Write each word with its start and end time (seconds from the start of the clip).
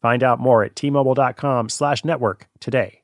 Find 0.00 0.22
out 0.22 0.40
more 0.40 0.62
at 0.64 0.74
tmobile.com 0.74 1.68
slash 1.68 2.04
network 2.04 2.48
today. 2.58 3.02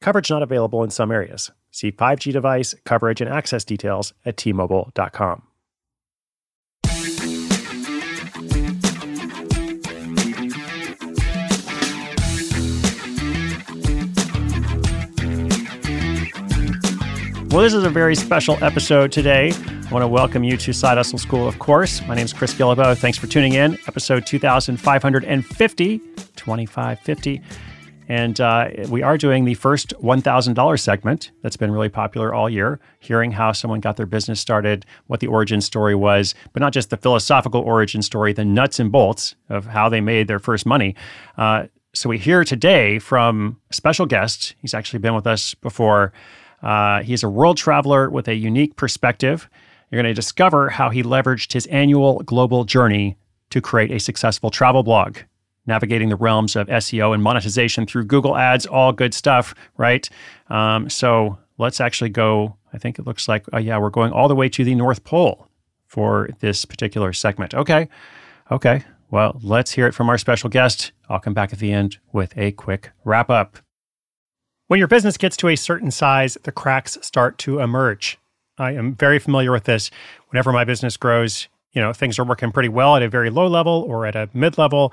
Coverage 0.00 0.30
not 0.30 0.42
available 0.42 0.82
in 0.82 0.90
some 0.90 1.10
areas. 1.10 1.50
See 1.70 1.92
5G 1.92 2.32
device, 2.32 2.74
coverage, 2.84 3.20
and 3.20 3.30
access 3.30 3.64
details 3.64 4.14
at 4.24 4.36
tmobile.com. 4.36 5.42
Well, 17.50 17.62
this 17.62 17.74
is 17.74 17.82
a 17.82 17.90
very 17.90 18.14
special 18.14 18.56
episode 18.62 19.10
today. 19.10 19.52
I 19.52 19.92
want 19.92 20.04
to 20.04 20.08
welcome 20.08 20.44
you 20.44 20.56
to 20.56 20.72
Side 20.72 20.98
Hustle 20.98 21.18
School, 21.18 21.48
of 21.48 21.58
course. 21.58 22.00
My 22.06 22.14
name 22.14 22.24
is 22.24 22.32
Chris 22.32 22.54
Guillebeau. 22.54 22.96
Thanks 22.96 23.18
for 23.18 23.26
tuning 23.26 23.54
in. 23.54 23.76
Episode 23.88 24.24
2550, 24.24 25.98
2550. 26.40 27.42
And 28.08 28.40
uh, 28.40 28.70
we 28.88 29.02
are 29.02 29.16
doing 29.16 29.44
the 29.44 29.54
first 29.54 29.94
$1,000 30.02 30.80
segment 30.80 31.30
that's 31.42 31.56
been 31.56 31.70
really 31.70 31.88
popular 31.88 32.34
all 32.34 32.50
year, 32.50 32.80
hearing 32.98 33.30
how 33.30 33.52
someone 33.52 33.78
got 33.78 33.96
their 33.96 34.06
business 34.06 34.40
started, 34.40 34.84
what 35.06 35.20
the 35.20 35.28
origin 35.28 35.60
story 35.60 35.94
was, 35.94 36.34
but 36.52 36.60
not 36.60 36.72
just 36.72 36.90
the 36.90 36.96
philosophical 36.96 37.60
origin 37.60 38.02
story, 38.02 38.32
the 38.32 38.44
nuts 38.44 38.80
and 38.80 38.90
bolts 38.90 39.36
of 39.48 39.66
how 39.66 39.88
they 39.88 40.00
made 40.00 40.26
their 40.26 40.40
first 40.40 40.66
money. 40.66 40.96
Uh, 41.38 41.66
so 41.94 42.08
we 42.08 42.18
hear 42.18 42.42
today 42.42 42.98
from 42.98 43.60
a 43.70 43.74
special 43.74 44.06
guest. 44.06 44.56
He's 44.60 44.74
actually 44.74 44.98
been 44.98 45.14
with 45.14 45.26
us 45.28 45.54
before. 45.54 46.12
Uh, 46.62 47.02
he's 47.02 47.22
a 47.22 47.28
world 47.28 47.58
traveler 47.58 48.10
with 48.10 48.26
a 48.26 48.34
unique 48.34 48.74
perspective. 48.74 49.48
You're 49.90 50.02
going 50.02 50.12
to 50.12 50.20
discover 50.20 50.68
how 50.68 50.90
he 50.90 51.04
leveraged 51.04 51.52
his 51.52 51.66
annual 51.66 52.20
global 52.20 52.64
journey 52.64 53.16
to 53.50 53.60
create 53.60 53.92
a 53.92 54.00
successful 54.00 54.50
travel 54.50 54.82
blog, 54.82 55.18
navigating 55.66 56.08
the 56.08 56.16
realms 56.16 56.56
of 56.56 56.66
SEO 56.68 57.14
and 57.14 57.22
monetization 57.22 57.86
through 57.86 58.04
Google 58.04 58.36
Ads, 58.36 58.66
all 58.66 58.92
good 58.92 59.14
stuff, 59.14 59.54
right? 59.76 60.08
Um, 60.48 60.88
so 60.88 61.38
let's 61.58 61.80
actually 61.80 62.10
go. 62.10 62.56
I 62.72 62.78
think 62.78 62.98
it 62.98 63.06
looks 63.06 63.28
like, 63.28 63.44
uh, 63.52 63.58
yeah, 63.58 63.78
we're 63.78 63.90
going 63.90 64.12
all 64.12 64.28
the 64.28 64.34
way 64.34 64.48
to 64.48 64.64
the 64.64 64.74
North 64.74 65.04
Pole 65.04 65.48
for 65.86 66.30
this 66.40 66.64
particular 66.64 67.12
segment. 67.12 67.54
Okay. 67.54 67.88
Okay. 68.50 68.84
Well, 69.10 69.38
let's 69.42 69.72
hear 69.72 69.86
it 69.86 69.94
from 69.94 70.08
our 70.08 70.18
special 70.18 70.48
guest. 70.48 70.92
I'll 71.08 71.18
come 71.18 71.34
back 71.34 71.52
at 71.52 71.58
the 71.58 71.72
end 71.72 71.98
with 72.12 72.36
a 72.38 72.52
quick 72.52 72.92
wrap 73.04 73.28
up. 73.28 73.58
When 74.68 74.78
your 74.78 74.86
business 74.86 75.16
gets 75.16 75.36
to 75.38 75.48
a 75.48 75.56
certain 75.56 75.90
size, 75.90 76.38
the 76.44 76.52
cracks 76.52 76.96
start 77.02 77.38
to 77.38 77.58
emerge. 77.58 78.18
I 78.56 78.72
am 78.72 78.94
very 78.94 79.18
familiar 79.18 79.50
with 79.50 79.64
this. 79.64 79.90
Whenever 80.28 80.52
my 80.52 80.62
business 80.62 80.96
grows, 80.96 81.48
you 81.72 81.82
know, 81.82 81.92
things 81.92 82.20
are 82.20 82.24
working 82.24 82.52
pretty 82.52 82.68
well 82.68 82.94
at 82.94 83.02
a 83.02 83.08
very 83.08 83.30
low 83.30 83.48
level 83.48 83.84
or 83.88 84.06
at 84.06 84.14
a 84.14 84.28
mid 84.32 84.58
level. 84.58 84.92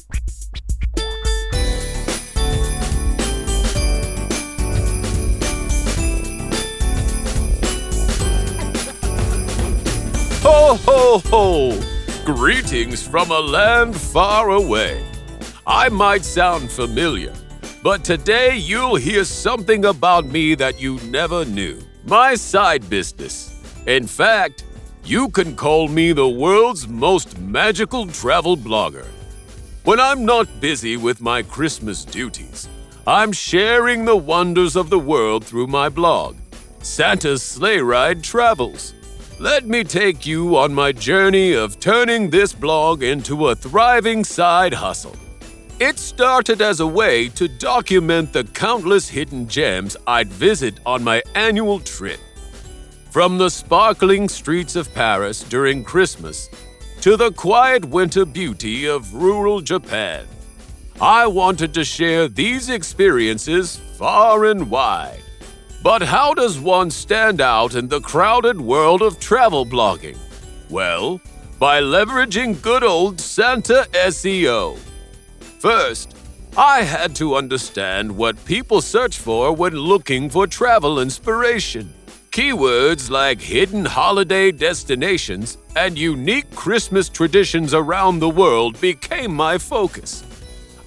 Ho! 11.19 11.77
Greetings 12.23 13.05
from 13.05 13.31
a 13.31 13.39
land 13.39 13.93
far 13.93 14.51
away. 14.51 15.05
I 15.67 15.89
might 15.89 16.23
sound 16.23 16.71
familiar, 16.71 17.33
but 17.83 18.05
today 18.05 18.55
you'll 18.55 18.95
hear 18.95 19.25
something 19.25 19.83
about 19.85 20.25
me 20.25 20.55
that 20.55 20.79
you 20.79 20.99
never 21.01 21.43
knew 21.43 21.81
my 22.05 22.35
side 22.35 22.89
business. 22.89 23.61
In 23.87 24.07
fact, 24.07 24.63
you 25.03 25.27
can 25.27 25.53
call 25.55 25.89
me 25.89 26.13
the 26.13 26.29
world's 26.29 26.87
most 26.87 27.37
magical 27.39 28.07
travel 28.07 28.55
blogger. 28.55 29.07
When 29.83 29.99
I'm 29.99 30.23
not 30.23 30.61
busy 30.61 30.95
with 30.95 31.19
my 31.19 31.43
Christmas 31.43 32.05
duties, 32.05 32.69
I'm 33.05 33.33
sharing 33.33 34.05
the 34.05 34.15
wonders 34.15 34.77
of 34.77 34.89
the 34.89 34.99
world 34.99 35.43
through 35.43 35.67
my 35.67 35.89
blog, 35.89 36.37
Santa's 36.81 37.43
Sleigh 37.43 37.79
Ride 37.79 38.23
Travels. 38.23 38.93
Let 39.41 39.65
me 39.65 39.83
take 39.83 40.27
you 40.27 40.55
on 40.55 40.71
my 40.71 40.91
journey 40.91 41.53
of 41.53 41.79
turning 41.79 42.29
this 42.29 42.53
blog 42.53 43.01
into 43.01 43.47
a 43.47 43.55
thriving 43.55 44.23
side 44.23 44.71
hustle. 44.71 45.15
It 45.79 45.97
started 45.97 46.61
as 46.61 46.79
a 46.79 46.85
way 46.85 47.27
to 47.29 47.47
document 47.47 48.33
the 48.33 48.43
countless 48.43 49.09
hidden 49.09 49.47
gems 49.47 49.97
I'd 50.05 50.27
visit 50.27 50.79
on 50.85 51.03
my 51.03 51.23
annual 51.33 51.79
trip. 51.79 52.19
From 53.09 53.39
the 53.39 53.49
sparkling 53.49 54.29
streets 54.29 54.75
of 54.75 54.93
Paris 54.93 55.41
during 55.41 55.83
Christmas 55.83 56.47
to 57.01 57.17
the 57.17 57.31
quiet 57.31 57.85
winter 57.85 58.25
beauty 58.25 58.85
of 58.85 59.11
rural 59.11 59.59
Japan, 59.59 60.27
I 61.01 61.25
wanted 61.25 61.73
to 61.73 61.83
share 61.83 62.27
these 62.27 62.69
experiences 62.69 63.77
far 63.97 64.45
and 64.45 64.69
wide. 64.69 65.23
But 65.83 66.03
how 66.03 66.35
does 66.35 66.59
one 66.59 66.91
stand 66.91 67.41
out 67.41 67.73
in 67.73 67.87
the 67.87 68.01
crowded 68.01 68.61
world 68.61 69.01
of 69.01 69.19
travel 69.19 69.65
blogging? 69.65 70.17
Well, 70.69 71.19
by 71.57 71.81
leveraging 71.81 72.61
good 72.61 72.83
old 72.83 73.19
Santa 73.19 73.87
SEO. 73.91 74.77
First, 75.59 76.15
I 76.55 76.83
had 76.83 77.15
to 77.15 77.35
understand 77.35 78.15
what 78.15 78.45
people 78.45 78.81
search 78.81 79.17
for 79.17 79.55
when 79.55 79.73
looking 79.73 80.29
for 80.29 80.45
travel 80.45 80.99
inspiration. 80.99 81.91
Keywords 82.29 83.09
like 83.09 83.41
hidden 83.41 83.83
holiday 83.83 84.51
destinations 84.51 85.57
and 85.75 85.97
unique 85.97 86.53
Christmas 86.55 87.09
traditions 87.09 87.73
around 87.73 88.19
the 88.19 88.29
world 88.29 88.79
became 88.79 89.33
my 89.33 89.57
focus. 89.57 90.23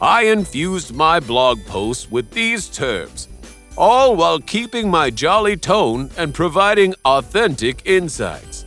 I 0.00 0.26
infused 0.26 0.94
my 0.94 1.19
blog 1.19 1.64
posts 1.67 2.11
with 2.11 2.31
these 2.31 2.69
terms, 2.69 3.29
all 3.76 4.17
while 4.17 4.38
keeping 4.41 4.91
my 4.91 5.11
jolly 5.11 5.56
tone 5.56 6.11
and 6.17 6.35
providing 6.35 6.94
authentic 7.05 7.82
insights. 7.85 8.65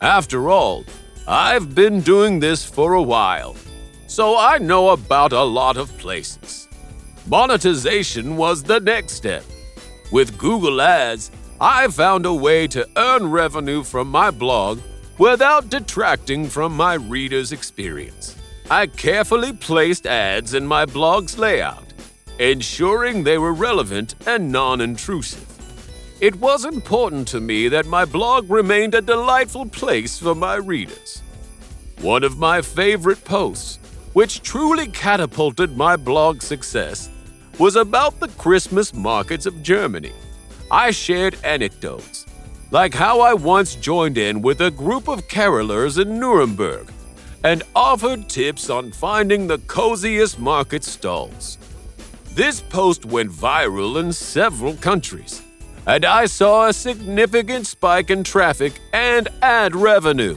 After 0.00 0.50
all, 0.50 0.84
I've 1.26 1.74
been 1.74 2.00
doing 2.00 2.40
this 2.40 2.64
for 2.64 2.94
a 2.94 3.02
while 3.02 3.56
so 4.12 4.36
I 4.36 4.58
know 4.58 4.90
about 4.90 5.32
a 5.32 5.42
lot 5.42 5.78
of 5.78 5.96
places. 5.96 6.68
Monetization 7.26 8.36
was 8.36 8.62
the 8.62 8.78
next 8.78 9.14
step. 9.14 9.42
With 10.12 10.36
Google 10.36 10.82
Ads, 10.82 11.30
I 11.58 11.88
found 11.88 12.26
a 12.26 12.34
way 12.34 12.66
to 12.68 12.86
earn 12.98 13.30
revenue 13.30 13.82
from 13.82 14.08
my 14.08 14.30
blog 14.30 14.80
without 15.16 15.70
detracting 15.70 16.46
from 16.46 16.76
my 16.76 16.94
readers' 16.94 17.52
experience. 17.52 18.36
I 18.70 18.86
carefully 18.86 19.54
placed 19.54 20.06
ads 20.06 20.52
in 20.52 20.66
my 20.66 20.84
blog's 20.84 21.38
layout, 21.38 21.91
ensuring 22.38 23.22
they 23.22 23.38
were 23.38 23.52
relevant 23.52 24.14
and 24.26 24.50
non 24.50 24.80
intrusive. 24.80 25.46
it 26.20 26.36
was 26.36 26.64
important 26.64 27.26
to 27.28 27.40
me 27.40 27.68
that 27.68 27.86
my 27.86 28.04
blog 28.04 28.48
remained 28.50 28.94
a 28.94 29.02
delightful 29.02 29.66
place 29.66 30.18
for 30.18 30.34
my 30.34 30.54
readers. 30.54 31.22
One 32.00 32.24
of 32.24 32.38
my 32.38 32.62
favorite 32.62 33.24
posts, 33.24 33.78
which 34.12 34.42
truly 34.42 34.86
catapulted 34.88 35.76
my 35.76 35.96
blog 35.96 36.42
success, 36.42 37.08
was 37.58 37.76
about 37.76 38.18
the 38.18 38.28
Christmas 38.28 38.94
markets 38.94 39.46
of 39.46 39.62
Germany. 39.62 40.12
I 40.70 40.90
shared 40.90 41.36
anecdotes, 41.44 42.26
like 42.70 42.94
how 42.94 43.20
I 43.20 43.34
once 43.34 43.74
joined 43.74 44.16
in 44.16 44.42
with 44.42 44.60
a 44.62 44.70
group 44.70 45.08
of 45.08 45.28
carolers 45.28 46.00
in 46.00 46.18
Nuremberg 46.18 46.90
and 47.44 47.62
offered 47.74 48.28
tips 48.28 48.70
on 48.70 48.92
finding 48.92 49.46
the 49.46 49.58
coziest 49.58 50.38
market 50.38 50.84
stalls. 50.84 51.58
This 52.34 52.62
post 52.62 53.04
went 53.04 53.30
viral 53.30 54.00
in 54.00 54.12
several 54.12 54.74
countries 54.74 55.42
and 55.86 56.04
I 56.04 56.26
saw 56.26 56.68
a 56.68 56.72
significant 56.72 57.66
spike 57.66 58.10
in 58.10 58.22
traffic 58.24 58.74
and 58.92 59.28
ad 59.42 59.74
revenue. 59.74 60.36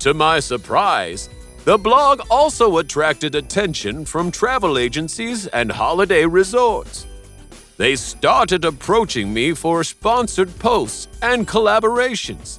To 0.00 0.14
my 0.14 0.40
surprise, 0.40 1.28
the 1.64 1.78
blog 1.78 2.20
also 2.30 2.78
attracted 2.78 3.34
attention 3.34 4.04
from 4.04 4.30
travel 4.30 4.78
agencies 4.78 5.46
and 5.48 5.72
holiday 5.72 6.24
resorts. 6.24 7.06
They 7.78 7.96
started 7.96 8.64
approaching 8.64 9.32
me 9.32 9.54
for 9.54 9.84
sponsored 9.84 10.56
posts 10.58 11.08
and 11.22 11.46
collaborations. 11.46 12.58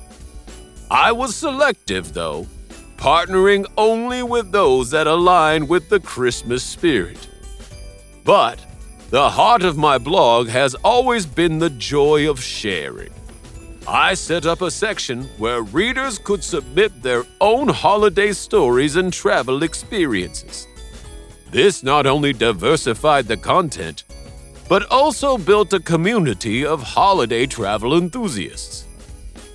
I 0.90 1.12
was 1.12 1.36
selective, 1.36 2.14
though, 2.14 2.48
partnering 2.98 3.66
only 3.78 4.24
with 4.24 4.52
those 4.52 4.90
that 4.92 5.08
align 5.08 5.68
with 5.68 5.90
the 5.90 6.00
Christmas 6.00 6.64
spirit. 6.64 7.28
But 8.30 8.64
the 9.10 9.28
heart 9.28 9.64
of 9.64 9.76
my 9.76 9.98
blog 9.98 10.50
has 10.50 10.76
always 10.84 11.26
been 11.26 11.58
the 11.58 11.72
joy 11.72 12.30
of 12.30 12.40
sharing. 12.40 13.10
I 13.88 14.14
set 14.14 14.46
up 14.46 14.62
a 14.62 14.70
section 14.70 15.24
where 15.40 15.64
readers 15.64 16.20
could 16.20 16.44
submit 16.44 17.02
their 17.02 17.26
own 17.42 17.70
holiday 17.70 18.34
stories 18.34 18.98
and 18.98 19.12
travel 19.12 19.64
experiences. 19.64 20.68
This 21.50 21.82
not 21.82 22.06
only 22.06 22.32
diversified 22.32 23.26
the 23.26 23.36
content, 23.36 24.04
but 24.68 24.86
also 24.92 25.36
built 25.36 25.74
a 25.74 25.80
community 25.80 26.64
of 26.64 26.84
holiday 26.84 27.48
travel 27.48 27.98
enthusiasts. 27.98 28.86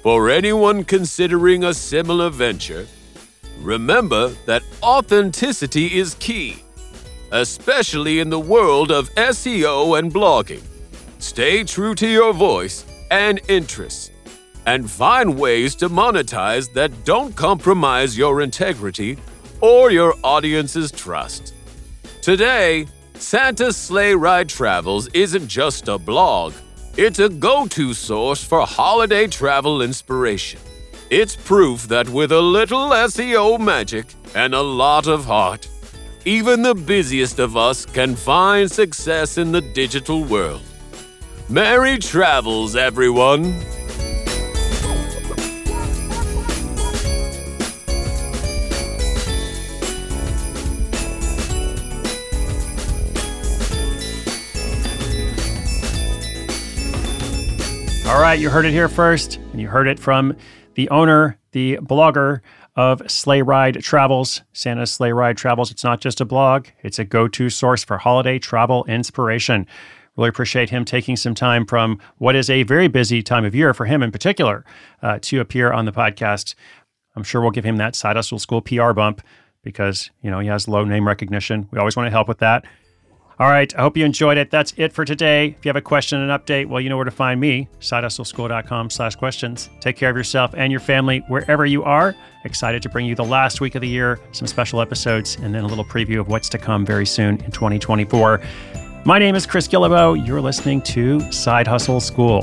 For 0.03 0.31
anyone 0.31 0.83
considering 0.83 1.63
a 1.63 1.75
similar 1.75 2.29
venture, 2.29 2.89
remember 3.61 4.31
that 4.47 4.65
authenticity 4.83 5.97
is 5.97 6.15
key 6.15 6.64
especially 7.35 8.21
in 8.21 8.31
the 8.31 8.39
world 8.39 8.93
of 8.93 9.13
SEO 9.17 9.99
and 9.99 10.15
blogging. 10.15 10.63
Stay 11.19 11.65
true 11.65 11.95
to 11.97 12.07
your 12.07 12.33
voice 12.33 12.85
and 13.11 13.41
interests, 13.49 14.11
and 14.67 14.89
find 14.89 15.37
ways 15.39 15.75
to 15.75 15.89
monetize 15.89 16.73
that 16.75 17.05
don't 17.05 17.35
compromise 17.35 18.17
your 18.17 18.41
integrity 18.41 19.19
or 19.61 19.91
your 19.91 20.15
audience's 20.23 20.93
trust. 20.93 21.55
Today, 22.23 22.87
Santa's 23.15 23.77
Sleigh 23.77 24.15
Ride 24.15 24.49
Travels 24.49 25.09
isn't 25.09 25.49
just 25.49 25.89
a 25.89 25.99
blog, 25.99 26.55
it's 26.97 27.19
a 27.19 27.29
go 27.29 27.67
to 27.67 27.95
source 27.95 28.45
for 28.45 28.65
holiday 28.65 29.27
travel 29.27 29.83
inspiration. 29.83 30.61
It's 31.11 31.35
proof 31.35 31.89
that 31.89 32.09
with 32.09 32.31
a 32.31 32.41
little 32.41 32.91
SEO 32.91 33.59
magic 33.59 34.07
and 34.37 34.55
a 34.55 34.63
lot 34.63 35.09
of 35.09 35.25
heart, 35.25 35.69
even 36.25 36.63
the 36.63 36.75
busiest 36.75 37.39
of 37.39 37.57
us 37.57 37.85
can 37.85 38.17
find 38.17 38.71
success 38.71 39.37
in 39.37 39.53
the 39.53 39.61
digital 39.61 40.25
world. 40.25 40.63
Merry 41.51 41.99
travels, 41.99 42.77
everyone! 42.77 43.55
All 58.07 58.21
right, 58.21 58.39
you 58.39 58.49
heard 58.49 58.65
it 58.65 58.71
here 58.71 58.89
first, 58.89 59.37
and 59.37 59.61
you 59.61 59.69
heard 59.69 59.87
it 59.87 59.99
from 59.99 60.37
the 60.75 60.89
owner, 60.89 61.39
the 61.53 61.77
blogger 61.83 62.41
of 62.77 63.03
Sleigh 63.11 63.43
Ride 63.43 63.81
Travels, 63.83 64.43
Santa's 64.53 64.91
Sleigh 64.91 65.13
Ride 65.13 65.37
Travels. 65.37 65.71
It's 65.71 65.85
not 65.85 66.01
just 66.01 66.21
a 66.21 66.25
blog, 66.25 66.69
it's 66.83 66.99
a 66.99 67.05
go 67.05 67.29
to 67.29 67.51
source 67.51 67.85
for 67.85 67.99
holiday 67.99 68.39
travel 68.39 68.85
inspiration. 68.87 69.67
Really 70.17 70.29
appreciate 70.29 70.71
him 70.71 70.85
taking 70.85 71.17
some 71.17 71.35
time 71.35 71.67
from 71.67 72.01
what 72.19 72.37
is 72.37 72.49
a 72.49 72.63
very 72.63 72.89
busy 72.89 73.23
time 73.23 73.45
of 73.45 73.55
year 73.55 73.75
for 73.75 73.87
him 73.87 74.03
in 74.03 74.13
particular 74.13 74.65
uh, 75.03 75.19
to 75.23 75.41
appear 75.41 75.73
on 75.73 75.87
the 75.87 75.93
podcast. 75.93 76.55
I'm 77.17 77.25
sure 77.25 77.41
we'll 77.41 77.51
give 77.51 77.65
him 77.65 77.77
that 77.79 77.97
Side 77.97 78.17
Hustle 78.17 78.39
School 78.39 78.61
PR 78.61 78.93
bump 78.93 79.23
because, 79.63 80.11
you 80.23 80.31
know, 80.31 80.39
he 80.41 80.49
has 80.49 80.69
low 80.69 80.85
name 80.85 81.07
recognition. 81.07 81.69
We 81.71 81.79
always 81.79 81.97
want 81.97 82.07
to 82.07 82.11
help 82.11 82.29
with 82.29 82.39
that. 82.39 82.65
All 83.39 83.49
right. 83.49 83.75
I 83.77 83.81
hope 83.83 83.97
you 83.97 84.05
enjoyed 84.05 84.39
it. 84.39 84.51
That's 84.51 84.73
it 84.77 84.93
for 84.93 85.05
today. 85.05 85.49
If 85.59 85.65
you 85.65 85.69
have 85.69 85.77
a 85.77 85.81
question 85.81 86.21
and 86.21 86.31
update, 86.31 86.67
well, 86.67 86.81
you 86.81 86.89
know 86.89 86.97
where 86.97 87.05
to 87.05 87.11
find 87.11 87.41
me, 87.41 87.69
sidehustleschool.com 87.81 88.91
slash 88.91 89.17
questions. 89.17 89.71
Take 89.81 89.97
care 89.97 90.11
of 90.11 90.17
yourself 90.17 90.55
and 90.57 90.71
your 90.71 90.81
family 90.81 91.19
wherever 91.29 91.67
you 91.67 91.83
are. 91.83 92.15
Excited 92.45 92.83
to 92.83 92.89
bring 92.89 93.07
you 93.07 93.15
the 93.15 93.25
last 93.25 93.61
week 93.61 93.75
of 93.75 93.81
the 93.81 93.89
year, 93.89 94.21
some 94.33 94.47
special 94.47 94.81
episodes, 94.81 95.37
and 95.37 95.55
then 95.55 95.65
a 95.65 95.67
little 95.67 95.85
preview 95.85 96.21
of 96.21 96.29
what's 96.29 96.49
to 96.51 96.59
come 96.59 96.87
very 96.87 97.07
soon 97.07 97.41
in 97.43 97.51
2024. 97.51 98.41
My 99.05 99.19
name 99.19 99.35
is 99.35 99.47
Chris 99.47 99.67
Guillebeau. 99.67 100.27
You're 100.27 100.41
listening 100.41 100.81
to 100.83 101.21
Side 101.33 101.67
Hustle 101.67 102.01
School. 102.01 102.43